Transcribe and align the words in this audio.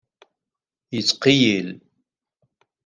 Yettqeyyil. 0.95 1.69